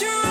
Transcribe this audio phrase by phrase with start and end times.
[0.00, 0.21] you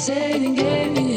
[0.00, 1.09] Sem ninguém me